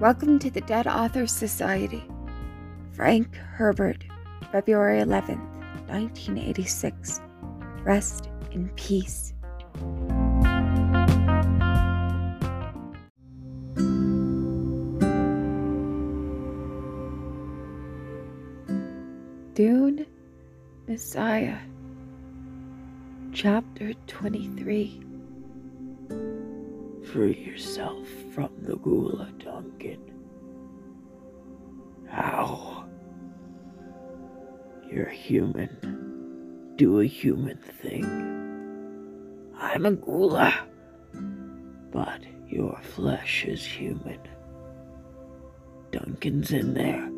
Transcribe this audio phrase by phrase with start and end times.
[0.00, 2.04] Welcome to the Dead Authors Society.
[2.92, 4.04] Frank Herbert,
[4.52, 5.42] February 11th,
[5.88, 7.20] 1986.
[7.82, 9.34] Rest in peace.
[19.54, 20.06] Dune
[20.86, 21.58] Messiah,
[23.32, 25.07] Chapter 23.
[27.12, 30.12] Free yourself from the ghola, Duncan.
[32.06, 32.84] How?
[34.92, 36.74] You're human.
[36.76, 38.04] Do a human thing.
[39.58, 40.52] I'm a ghola.
[41.90, 44.20] But your flesh is human.
[45.90, 47.10] Duncan's in there.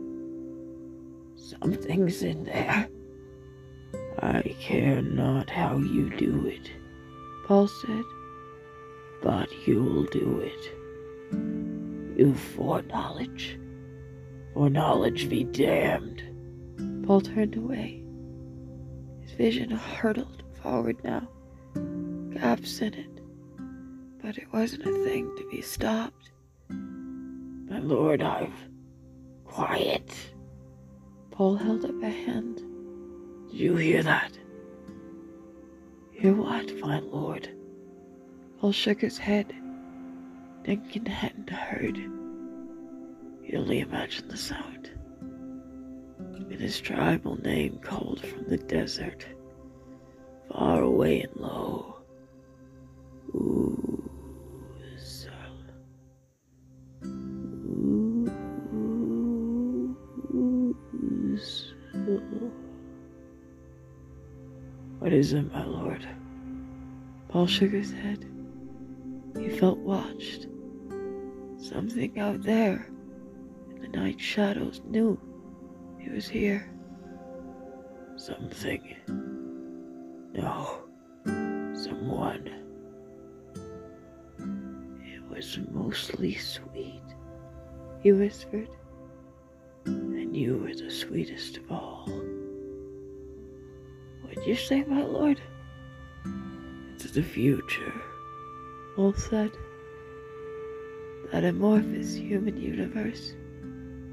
[1.35, 2.89] Something's in there.
[4.21, 6.71] I care not how you do it,
[7.49, 8.05] Paul said.
[9.23, 10.73] But you'll do it.
[12.19, 13.59] You foreknowledge.
[14.55, 16.23] Foreknowledge be damned.
[17.07, 18.03] Paul turned away.
[19.23, 21.29] His vision hurtled forward now,
[22.33, 23.21] gaps in it,
[24.23, 26.31] but it wasn't a thing to be stopped.
[26.69, 28.53] My lord, I've.
[29.45, 30.13] Quiet.
[31.31, 32.57] Paul held up a hand.
[33.51, 34.39] Did you hear that?
[36.13, 37.49] Hear what, my lord?
[38.61, 39.55] Paul shook his head.
[40.65, 41.97] Duncan hadn't heard.
[43.43, 44.91] He only imagined the sound.
[46.51, 49.25] In his tribal name called from the desert,
[50.53, 51.97] far away and low.
[53.35, 55.31] Usul.
[64.99, 66.07] What is it, my lord?
[67.29, 68.30] Paul shook his head.
[69.41, 70.47] He felt watched.
[71.57, 72.91] Something out there
[73.71, 75.19] in the night shadows knew
[75.99, 76.71] he was here.
[78.17, 78.97] Something.
[80.35, 80.83] No.
[81.75, 82.51] Someone.
[85.05, 87.03] It was mostly sweet,
[88.03, 88.69] He whispered.
[89.87, 92.07] and you were the sweetest of all.
[94.23, 95.41] What'd you say, my lord?
[96.95, 98.03] It's the future.
[98.97, 99.53] Paul said.
[101.33, 103.35] That amorphous human universe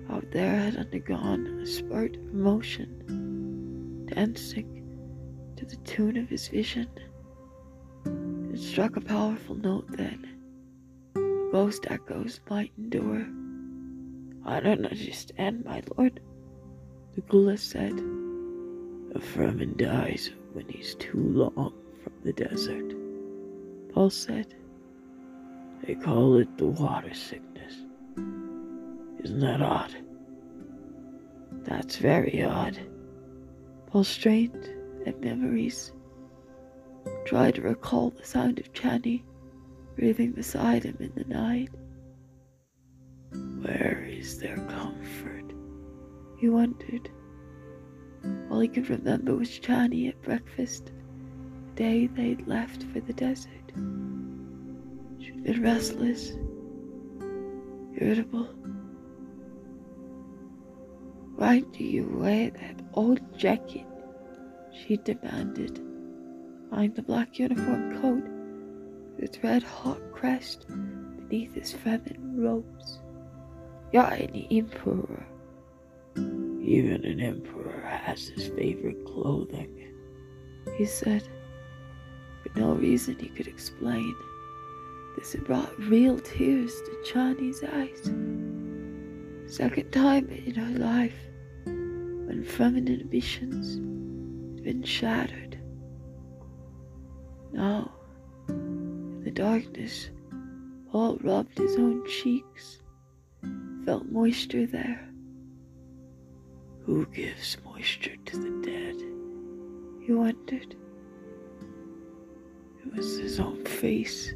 [0.09, 4.83] out there had undergone a spurt of motion, dancing
[5.55, 6.87] to the tune of his vision.
[8.53, 10.29] It struck a powerful note then.
[11.15, 13.25] The ghost echoes might endure.
[14.45, 16.19] I don't understand, my lord,
[17.15, 17.93] the ghola said.
[19.15, 21.73] A Fremen dies when he's too long
[22.03, 22.93] from the desert.
[23.91, 24.53] Paul said.
[25.85, 27.73] They call it the water sickness.
[29.23, 29.95] Isn't that odd?
[31.63, 32.79] That's very odd.
[33.87, 34.69] Paul strained
[35.05, 35.91] at memories.
[37.25, 39.23] Tried to recall the sound of Chani
[39.95, 41.69] breathing beside him in the night.
[43.61, 45.53] Where is their comfort?
[46.37, 47.09] He wondered.
[48.49, 50.91] All he could remember was Chani at breakfast,
[51.65, 53.73] the day they'd left for the desert.
[55.19, 56.33] She'd been restless,
[57.99, 58.45] irritable.
[61.35, 63.85] Why do you wear that old jacket?
[64.73, 65.79] She demanded,
[66.71, 68.23] eyeing the black uniform coat
[69.15, 72.99] with its red hawk crest beneath his Fremen robes.
[73.91, 75.25] You're an emperor.
[76.15, 79.93] Even an emperor has his favorite clothing.
[80.77, 81.23] he said,
[82.43, 84.13] for no reason he could explain.
[85.17, 88.03] This had brought real tears to Chani's eyes.
[89.51, 91.15] Second time in her life
[91.65, 93.77] when feminine ambitions
[94.55, 95.57] had been shattered.
[97.51, 97.91] Now,
[98.47, 100.11] in the darkness,
[100.91, 102.83] Paul rubbed his own cheeks,
[103.85, 105.09] felt moisture there.
[106.85, 108.95] Who gives moisture to the dead?
[110.05, 110.75] He wondered.
[112.85, 114.35] It was his own face.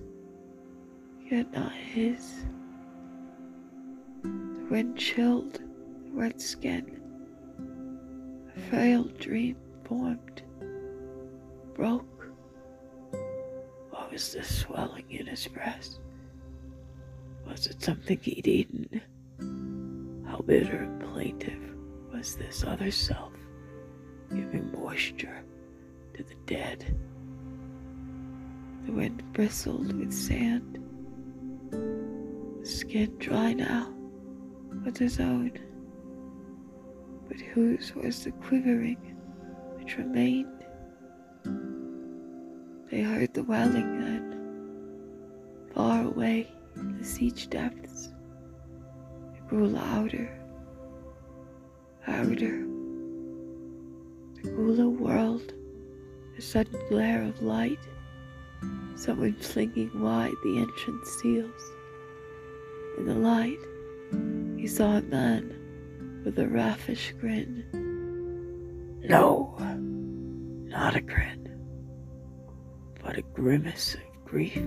[1.31, 2.43] Yet not his.
[4.21, 7.01] The wind chilled the red skin.
[8.55, 9.55] A frail dream
[9.85, 10.43] formed,
[11.73, 12.27] broke.
[13.91, 16.01] What was this swelling in his breast?
[17.47, 19.01] Was it something he'd eaten?
[20.27, 21.61] How bitter and plaintive
[22.11, 23.31] was this other self,
[24.29, 25.43] giving moisture
[26.13, 26.93] to the dead?
[28.85, 30.80] The wind bristled with sand.
[32.81, 33.93] Skin dry now,
[34.83, 35.51] was his own,
[37.27, 38.97] but whose was the quivering
[39.77, 40.65] which remained?
[42.89, 48.09] They heard the wailing then, far away in the sietch depths.
[49.35, 50.35] It grew louder,
[52.07, 52.65] louder.
[54.41, 55.53] The ghola whirled,
[56.35, 57.79] a sudden glare of light,
[58.95, 61.71] someone flinging wide the entrance seals.
[62.97, 63.59] In the light,
[64.57, 67.65] he saw man with a raffish grin.
[69.03, 69.57] No,
[70.67, 71.49] not a grin,
[73.03, 74.57] but a grimace of grief.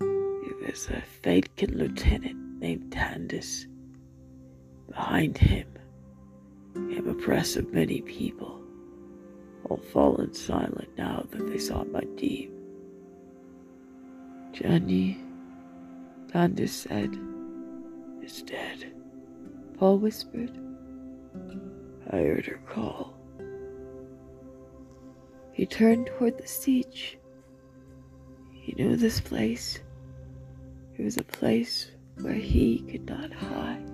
[0.00, 3.66] It was a Fedaykin lieutenant named Tandis.
[4.88, 5.68] Behind him
[6.74, 8.62] came a press of many people,
[9.68, 12.55] all fallen silent now that they saw Muad'Dib.
[14.56, 15.18] Chani,
[16.28, 17.14] Tandis said,
[18.22, 18.90] is dead.
[19.76, 20.50] Paul whispered.
[22.10, 23.12] I heard her call.
[25.52, 27.16] He turned toward the sietch.
[28.54, 29.80] He knew this place.
[30.96, 31.90] It was a place
[32.22, 33.86] where he could not hide.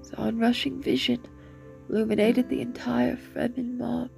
[0.00, 1.24] His onrushing vision
[1.88, 4.10] illuminated the entire Fremen mob.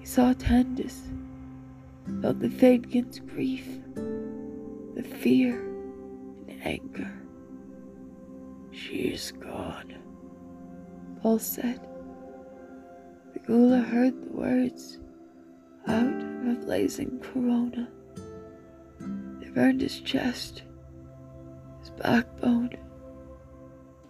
[0.00, 1.02] He saw Tandis,
[2.20, 5.60] felt the Fedaykin's grief, the fear
[6.48, 7.12] and anger.
[8.70, 9.94] She is gone,
[11.20, 11.80] Paul said.
[13.34, 14.98] The ghola heard the words
[15.86, 17.88] out of a blazing corona.
[19.40, 20.62] They burned his chest,
[21.80, 22.70] his backbone,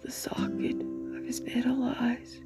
[0.03, 2.41] the socket of his middle eyes.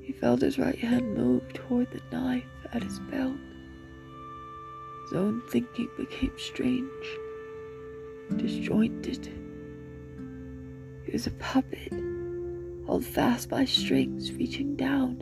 [0.00, 3.36] He felt his right hand move toward the knife at his belt.
[5.06, 7.06] His own thinking became strange,
[8.34, 9.32] disjointed.
[11.04, 11.92] He was a puppet,
[12.86, 15.18] held fast by strings reaching down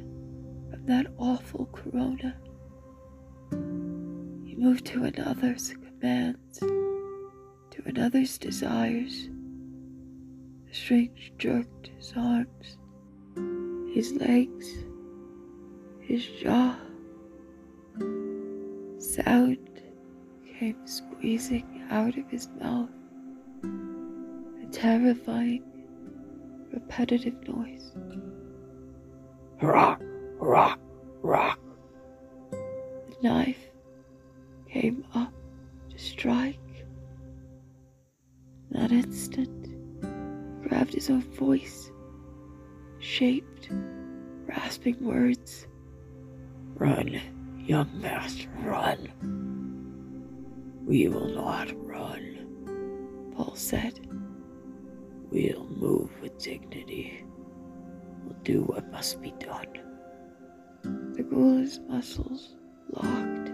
[0.71, 2.35] from that awful corona.
[4.47, 9.29] He moved to another's commands, to another's desires.
[10.67, 12.79] The strings jerked his arms,
[13.95, 14.67] his legs,
[16.01, 16.75] his jaw.
[18.99, 19.74] Sound
[20.59, 22.89] came squeezing out of his mouth,
[24.63, 25.63] a terrifying,
[26.73, 27.93] repetitive noise.
[29.61, 30.01] Rock,
[30.39, 30.79] rock,
[31.23, 31.59] rock.
[32.51, 33.71] The knife
[34.69, 35.33] came up
[35.91, 36.59] to strike.
[38.71, 41.91] In that instant, he grabbed his own voice,
[43.01, 43.71] shaped,
[44.47, 45.67] rasping words.
[46.75, 47.21] Run,
[47.59, 49.54] young master, run.
[50.87, 54.07] We will not run, Paul said.
[55.31, 57.25] We'll move with dignity.
[58.23, 59.67] We'll do what must be done.
[60.83, 62.57] The ghola's muscles
[62.91, 63.51] locked.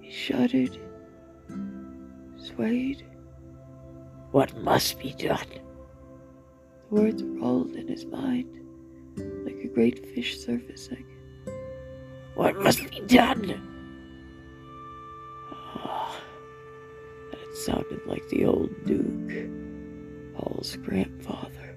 [0.00, 0.76] He shuddered,
[2.36, 3.06] swayed.
[4.32, 5.46] What must be done?
[6.90, 8.58] The words rolled in his mind
[9.44, 11.06] like a great fish surfacing.
[12.34, 13.77] What must be done?
[17.64, 19.50] Sounded like the old Duke,
[20.36, 21.76] Paul's grandfather.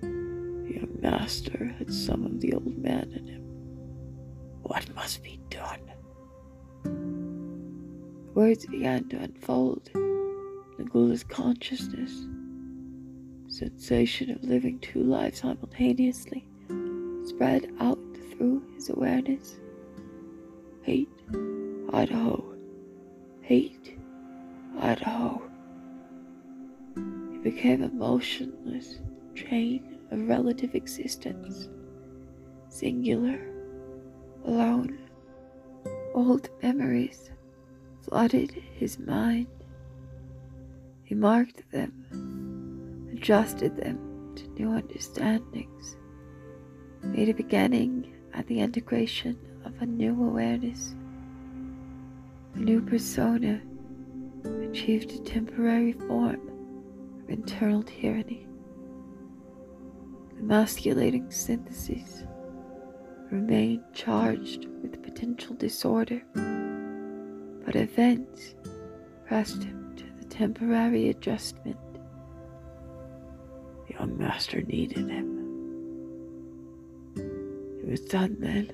[0.00, 3.42] The young master had some of the old man in him.
[4.62, 5.78] What must be done?
[8.34, 12.26] Words began to unfold in ghola's consciousness.
[13.46, 16.44] Sensation of living two lives simultaneously
[17.24, 18.00] spread out
[18.32, 19.60] through his awareness.
[20.82, 21.08] Hayt,
[21.92, 22.56] Idaho.
[23.42, 23.93] Hayt,
[24.78, 25.42] Idaho.
[27.32, 28.98] He became a motionless
[29.34, 31.68] chain of relative existence,
[32.68, 33.38] singular,
[34.44, 34.98] alone.
[36.14, 37.30] Old memories
[38.02, 39.48] flooded his mind.
[41.02, 45.96] He marked them, adjusted them to new understandings,
[47.02, 50.94] made a beginning at the integration of a new awareness.
[52.54, 53.60] A new persona
[54.44, 56.50] achieved a temporary form
[57.22, 58.46] of internal tyranny.
[60.38, 62.24] Emasculating syntheses
[63.30, 66.22] remained charged with potential disorder,
[67.64, 68.54] but events
[69.26, 71.78] pressed him to the temporary adjustment.
[73.86, 75.40] The young master needed him.
[77.16, 78.70] It was done then.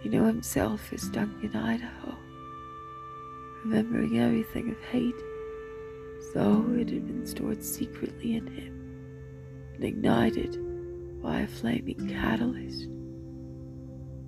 [0.00, 2.16] He knew himself as Duncan, Idaho,
[3.64, 5.14] remembering everything of Hayt,
[6.34, 8.82] though it had been stored secretly in him
[9.74, 10.58] and ignited
[11.22, 12.88] by a flaming catalyst.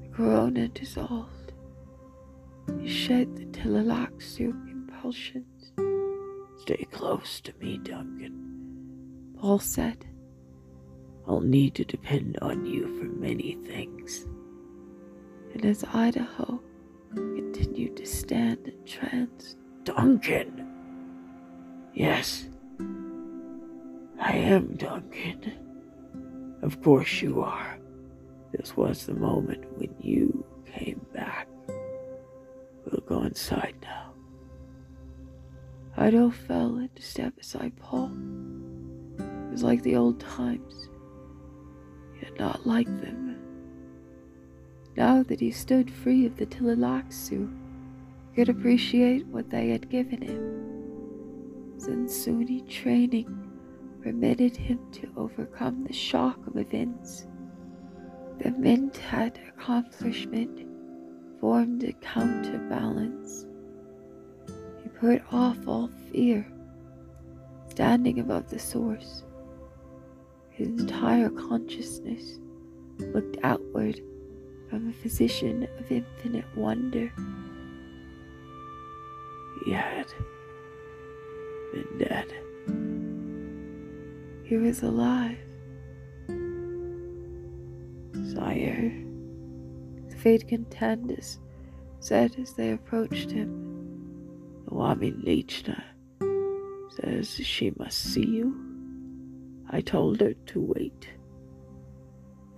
[0.00, 1.52] The corona dissolved.
[2.80, 5.72] He shed the Tleilaxu impulsions.
[6.60, 10.06] Stay close to me, Duncan, Paul said.
[11.26, 14.26] I'll need to depend on you for many things.
[15.52, 16.60] And as Idaho
[17.64, 20.68] continued to stand entranced, Duncan!
[21.94, 22.46] Yes,
[24.20, 26.58] I am Duncan.
[26.60, 27.78] Of course you are.
[28.52, 31.48] This was the moment when you came back.
[32.84, 34.12] We'll go inside now.
[35.96, 38.12] Idaho fell into step beside Paul.
[39.18, 40.90] It was like the old times,
[42.20, 43.33] yet not like them.
[44.96, 47.50] Now that he stood free of the Tleilaxu,
[48.30, 50.64] he could appreciate what they had given him.
[51.78, 53.50] Zensunni training
[54.02, 57.26] permitted him to overcome the shock of events.
[58.38, 60.68] The Mentat accomplishment
[61.40, 63.46] formed a counterbalance.
[64.82, 66.46] He put off all fear,
[67.68, 69.24] standing above the source.
[70.50, 72.38] His entire consciousness
[72.98, 74.00] looked outward
[74.74, 77.12] from a physician of infinite wonder.
[79.64, 80.12] He had
[81.72, 82.26] been dead.
[84.42, 85.38] He was alive.
[88.34, 88.92] Sire,
[90.08, 91.38] The fate contenders
[92.00, 93.50] said as they approached him.
[94.66, 95.84] Nawami Lichna
[96.96, 98.56] says she must see you.
[99.70, 101.10] I told her to wait.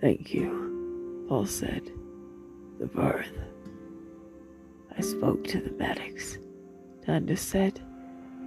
[0.01, 1.93] Thank you, Paul said.
[2.79, 3.33] The birth.
[4.97, 6.39] I spoke to the medics.
[7.05, 7.81] Tanda said,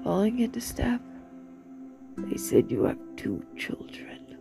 [0.04, 1.02] falling into step.
[2.18, 4.38] They said you have two children,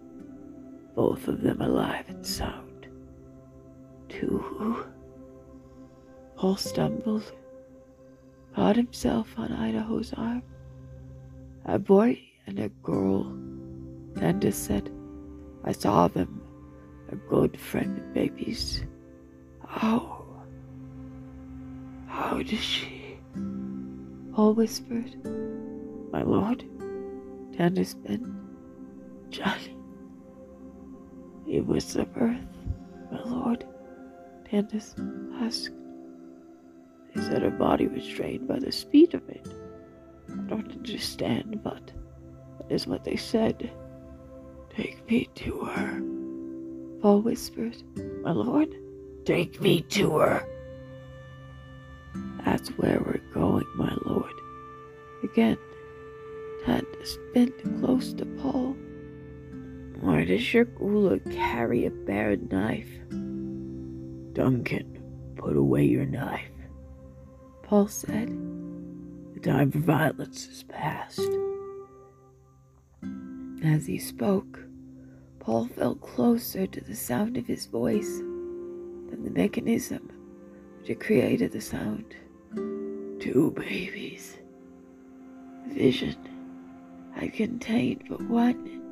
[0.94, 2.88] both of them alive and sound.
[4.08, 4.84] Two.
[6.36, 7.32] Paul stumbled,
[8.54, 10.42] caught himself on Idaho's arm.
[11.64, 13.24] A boy and a girl.
[14.16, 14.90] Tanda said,
[15.64, 16.42] I saw them.
[17.08, 18.84] They're good Fremen babies.
[19.68, 20.24] How?
[22.06, 23.18] How does she?
[24.32, 25.14] Paul whispered.
[26.10, 26.64] My lord,
[27.52, 28.34] Tanda's been.
[29.30, 29.76] Chani.
[31.46, 32.46] It was the birth,
[33.12, 33.66] my lord.
[34.50, 34.94] Tandis
[35.42, 35.70] asked.
[37.14, 39.46] They said her body was strained by the speed of it.
[40.30, 41.92] I don't understand, but
[42.58, 43.70] that is what they said.
[44.70, 46.02] Take me to her.
[47.02, 47.76] Paul whispered.
[48.22, 48.74] My lord,
[49.28, 50.42] take me to her.
[52.46, 54.32] That's where we're going, my lord.
[55.22, 55.58] Again,
[56.64, 58.74] Tandis bent close to Paul.
[60.00, 62.88] Why does your ghola carry a bared knife?
[64.32, 64.98] Duncan,
[65.36, 66.48] put away your knife.
[67.62, 68.28] Paul said.
[69.34, 71.20] The time for violence is past.
[73.62, 74.58] As he spoke,
[75.38, 78.22] Paul felt closer to the sound of his voice
[79.08, 80.10] than the mechanism
[80.80, 82.14] which created the sound.
[83.20, 84.38] Two babies.
[85.66, 86.16] The vision
[87.14, 88.82] had contained but one.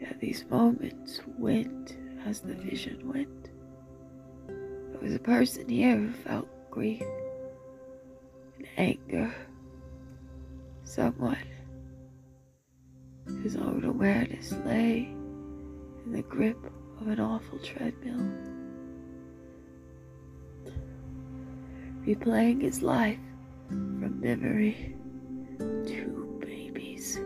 [0.00, 3.50] Yet these moments went as the vision went.
[4.46, 7.02] There was a person here who felt grief
[8.56, 9.34] and anger.
[10.84, 11.36] Someone
[13.26, 15.08] whose own awareness lay
[16.04, 16.58] in the grip
[17.00, 18.59] of an awful treadmill.
[22.06, 23.18] Replaying his life
[23.68, 24.96] from memory.
[25.86, 27.20] Two babies.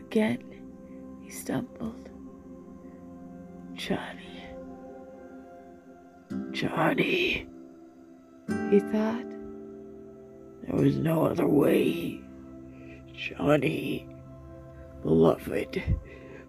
[0.00, 0.42] Again,
[1.22, 2.08] he stumbled.
[3.74, 4.42] Chani.
[6.50, 7.46] Chani.
[8.70, 9.30] He thought.
[10.62, 12.20] There was no other way.
[13.14, 14.12] Chani.
[15.02, 15.82] Beloved,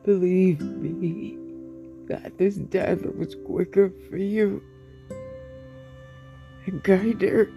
[0.03, 1.37] believe me
[2.07, 4.63] that this death was quicker for you
[6.69, 7.51] and kinder.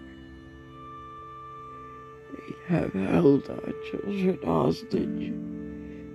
[2.33, 5.33] They have held our children hostage,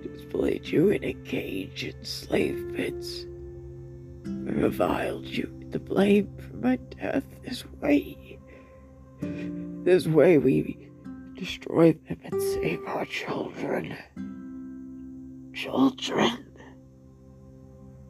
[0.03, 3.23] displayed you in a cage in slave pits,
[4.25, 8.37] and reviled you the blame for my death this way.
[9.21, 10.89] This way we
[11.35, 13.95] destroy them and save our children.
[15.53, 16.45] Children.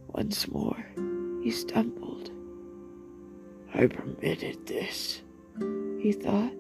[0.08, 0.84] Once more,
[1.44, 2.32] he stumbled.
[3.74, 5.22] I permitted this,
[6.00, 6.54] He thought.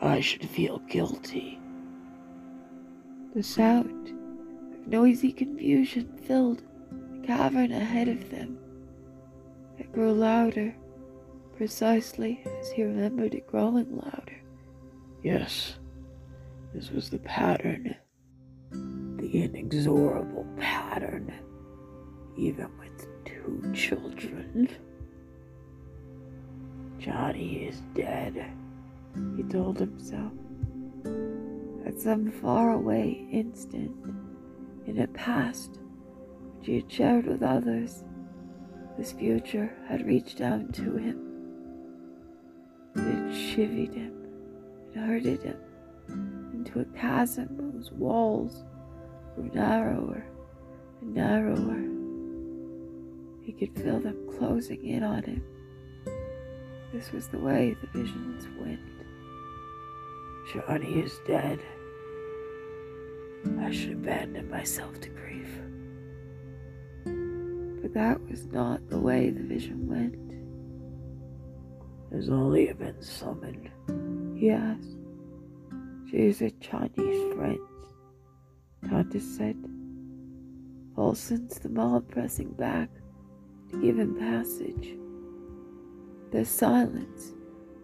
[0.00, 1.60] I should feel guilty.
[3.34, 4.08] The sound
[4.74, 8.58] of noisy confusion filled the cavern ahead of them.
[9.78, 10.74] It grew louder,
[11.56, 14.40] precisely as he remembered it growing louder.
[15.22, 15.76] Yes,
[16.74, 17.94] this was the pattern.
[18.72, 21.32] The inexorable pattern.
[22.36, 24.68] Even with two children.
[27.02, 28.46] Chani is dead,
[29.36, 30.32] he told himself.
[31.84, 33.96] At some faraway instant
[34.86, 35.80] in a past
[36.58, 38.04] which he had shared with others,
[38.96, 41.18] this future had reached down to him.
[42.94, 44.14] It chivied him,
[44.94, 45.56] it herded him
[46.54, 48.62] into a chasm whose walls
[49.34, 50.24] grew narrower
[51.00, 51.82] and narrower.
[53.44, 55.42] He could feel them closing in on him.
[56.92, 58.80] This was the way the visions went.
[60.48, 61.58] Chani is dead.
[63.58, 65.48] I should abandon myself to grief.
[67.82, 70.32] But that was not the way the vision went.
[72.12, 73.70] Has Alia been summoned?
[74.38, 74.98] He asked.
[76.10, 77.58] She is a Chinese friend,
[78.86, 79.56] Tanta said.
[80.94, 82.90] Paul sensed the mob pressing back
[83.70, 84.94] to give him passage.
[86.32, 87.34] The silence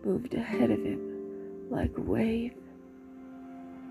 [0.02, 2.54] moved ahead of him like a wave.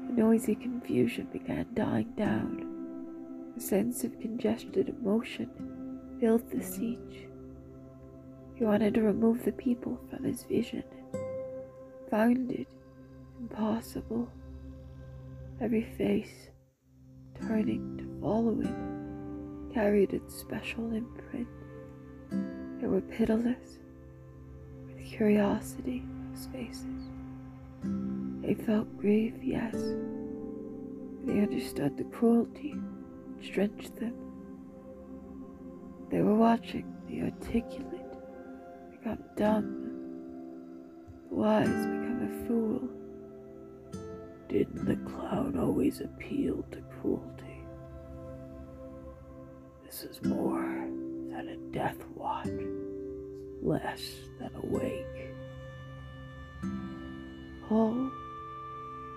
[0.07, 3.53] The noisy confusion began dying down.
[3.55, 5.51] A sense of congested emotion
[6.19, 7.27] filled the sietch.
[8.55, 10.83] He wanted to remove the people from his vision,
[12.09, 12.67] found it
[13.39, 14.27] impossible.
[15.61, 16.49] Every face,
[17.47, 21.47] turning to follow him, carried its special imprint.
[22.81, 23.77] They were pitiless,
[25.07, 26.83] curiosity of spaces.
[28.41, 29.74] They felt grief, yes.
[31.24, 32.75] They understood the cruelty
[33.41, 34.13] drenched them.
[36.09, 38.13] They were watching the articulate
[38.91, 39.93] become dumb,
[41.29, 42.89] the wise become a fool.
[44.50, 47.65] Didn't the clown always appeal to cruelty?
[49.85, 50.87] This is more
[51.29, 52.48] than a death watch
[53.61, 54.01] less
[54.39, 55.33] than awake.
[57.67, 58.11] Paul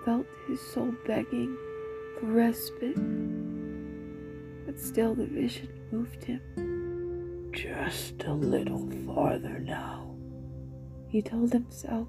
[0.05, 1.57] felt his soul begging
[2.19, 2.97] for respite,
[4.67, 7.51] but still the vision moved him.
[7.53, 10.15] Just a little farther now,
[11.09, 12.09] he told himself.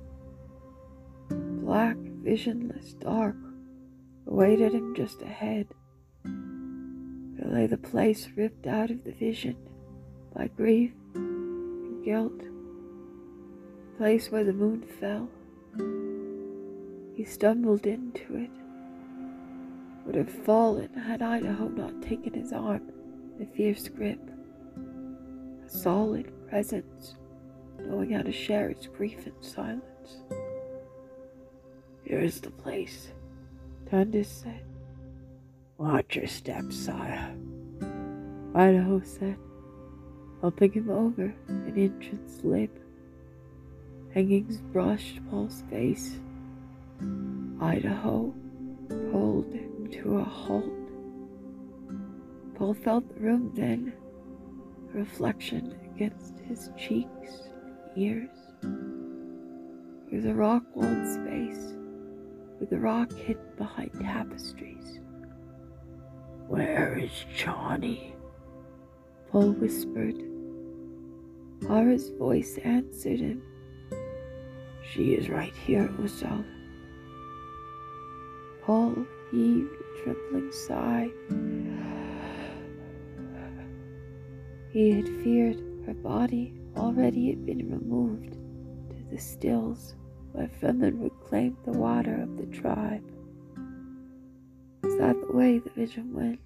[1.30, 3.36] Black, visionless dark
[4.28, 5.68] awaited him just ahead.
[6.24, 9.58] There lay the place ripped out of the vision
[10.34, 10.92] by grief
[12.04, 12.42] guilt,
[13.98, 15.30] place where the moon fell.
[17.16, 18.50] He stumbled into it,
[20.06, 22.92] would have fallen had Idaho not taken his arm
[23.38, 24.20] in a fierce grip.
[25.66, 27.16] A solid presence,
[27.80, 30.18] knowing how to share its grief in silence.
[32.04, 33.10] Here's the place,
[33.86, 34.64] Tandis said.
[35.78, 37.36] Watch your steps, sire.
[38.54, 39.38] Idaho said
[40.42, 42.78] helping him over an entrance lip.
[44.14, 46.20] Hangings brushed Paul's face.
[47.62, 48.34] Idaho
[49.12, 50.74] pulled him to a halt.
[52.56, 53.94] Paul felt the room then,
[54.94, 58.30] a reflection against his cheeks and ears.
[60.12, 61.74] It was a rock walled space,
[62.60, 65.00] with the rock hidden behind tapestries.
[66.48, 68.12] Where is Chani?
[69.32, 70.31] Paul whispered.
[71.64, 73.42] Harah's voice answered him.
[74.92, 76.44] She is right here, Usul.
[78.64, 81.10] Paul heaved a trembling sigh.
[84.72, 89.96] He had feared her body already had been removed to the stills
[90.32, 93.04] where Fremen would claim the water of the tribe.
[94.84, 96.40] Was that the way the vision went?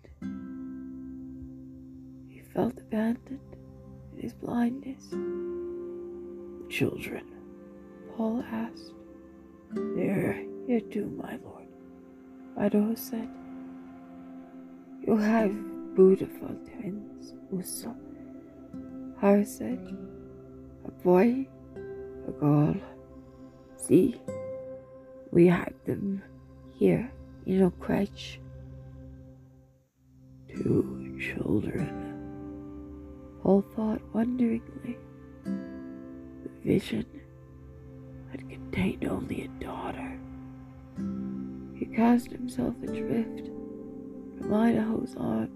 [2.30, 3.55] He felt abandoned
[4.20, 5.04] his blindness.
[6.70, 7.24] Children,
[8.16, 8.94] Paul asked.
[9.72, 11.68] They're here too, my lord.
[12.58, 13.30] Idaho said.
[15.06, 15.54] You have
[15.96, 17.96] beautiful twins, Usul.
[19.22, 19.80] Harah said.
[20.88, 21.48] A boy,
[22.28, 22.76] a girl.
[23.78, 24.20] See,
[25.32, 26.24] we have them
[26.74, 27.12] here
[27.46, 28.40] in a crutch.
[30.48, 32.05] Two children.
[33.46, 34.98] Paul thought wonderingly.
[35.44, 37.06] The vision
[38.32, 40.20] had contained only a daughter.
[41.76, 43.52] He cast himself adrift
[44.40, 45.52] from Idaho's arm,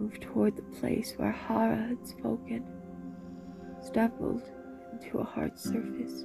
[0.00, 2.66] moved toward the place where Harah had spoken,
[3.80, 4.42] stumbled
[4.90, 6.24] into a hard surface.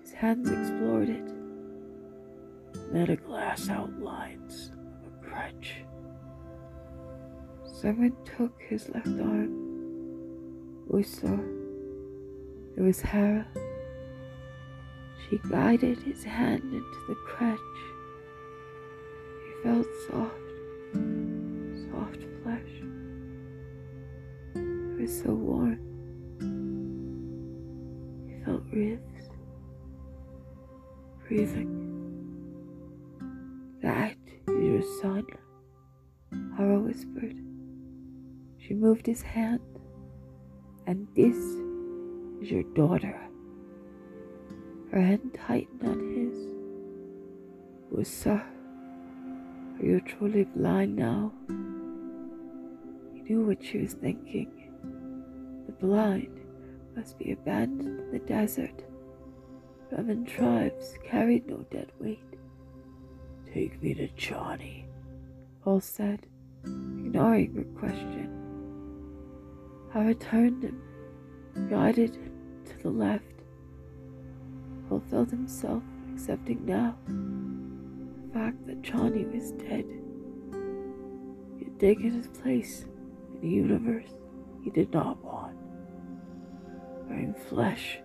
[0.00, 1.30] His hands explored it,
[2.90, 4.72] met a glass outlines
[5.04, 5.84] of a crutch.
[7.82, 9.50] Someone took his left arm.
[10.86, 11.36] We saw
[12.76, 13.44] it was Harah.
[15.28, 17.58] She guided his hand into the crutch.
[19.42, 20.30] He felt soft,
[21.90, 22.72] soft flesh.
[24.54, 25.80] It was so warm.
[28.28, 29.28] He felt ribs,
[31.26, 31.72] breathing.
[33.82, 34.16] That
[34.46, 35.26] is your son,
[36.32, 37.51] Harah whispered.
[38.66, 39.60] She moved his hand,
[40.86, 41.36] and this
[42.40, 43.20] is your daughter.
[44.92, 48.08] Her hand tightened on his.
[48.08, 48.42] Sir,
[49.78, 51.32] are you truly blind now?
[53.14, 54.50] He knew what she was thinking.
[55.66, 56.40] The blind
[56.96, 58.84] must be abandoned in the desert.
[59.90, 62.18] Fremen tribes carried no dead weight.
[63.52, 64.84] Take me to Chani,
[65.62, 66.26] Paul said,
[66.64, 68.21] ignoring her question.
[69.94, 70.80] I returned him,
[71.68, 72.32] guided him
[72.64, 73.24] to the left.
[75.10, 79.86] Felt himself accepting now the fact that Chani was dead.
[81.58, 82.84] He had taken his place
[83.34, 84.10] in a universe
[84.62, 85.56] he did not want,
[87.08, 87.98] wearing flesh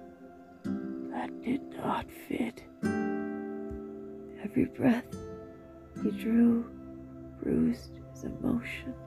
[0.64, 2.64] that did not fit.
[4.44, 5.14] Every breath
[6.04, 6.70] he drew
[7.42, 9.07] bruised his emotions.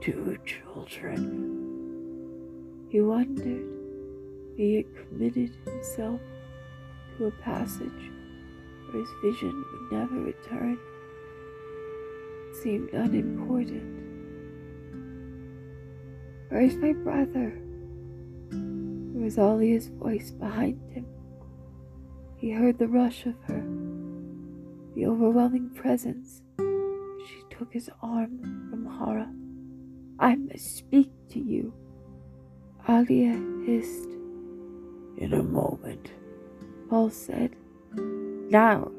[0.00, 1.18] Two children.
[2.88, 3.66] He wondered
[4.52, 6.20] if he had committed himself
[7.18, 8.10] to a passage
[8.90, 10.78] where his vision would never return.
[12.48, 14.00] It seemed unimportant.
[16.48, 17.60] Where is my brother?
[18.50, 21.04] There was Alia's voice behind him.
[22.36, 23.62] He heard the rush of her,
[24.94, 26.40] the overwhelming presence.
[26.58, 29.39] She took his arm from Harah.
[30.20, 31.72] I must speak to you.
[32.86, 34.10] Alia hissed.
[35.16, 36.12] In a moment,
[36.90, 37.56] Paul said.
[37.96, 38.90] Now,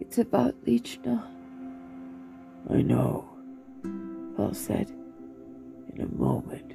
[0.00, 1.24] it's about Lichna.
[2.68, 3.26] I know,
[4.36, 4.90] Paul said.
[5.94, 6.74] In a moment.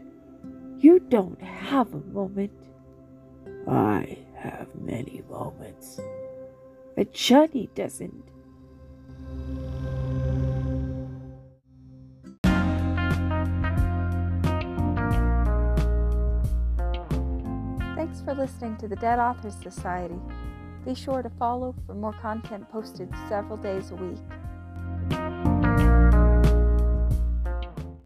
[0.80, 2.52] You don't have a moment.
[3.68, 6.00] I have many moments.
[6.96, 8.24] But Chani doesn't.
[18.40, 20.18] Listening to the Dead Authors Society.
[20.86, 24.18] Be sure to follow for more content posted several days a week.